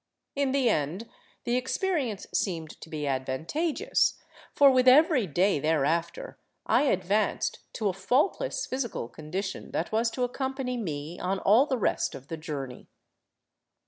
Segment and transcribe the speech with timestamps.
[0.35, 1.07] In the end
[1.43, 4.15] the experience seemed to be advantageous,
[4.51, 10.09] for with every day thereafter I advanced to a fault less physical condition that was
[10.17, 12.87] to accompany me on all the rest of the journey.